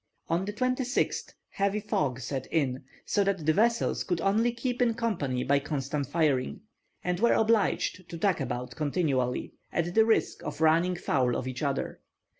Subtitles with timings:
[0.29, 4.95] On the 26th, heavy fog set in, so that the vessels could only keep in
[4.95, 6.61] company by constant firing,
[7.03, 11.61] and were obliged to tack about continually, at the risk of running foul of each
[11.61, 11.99] other.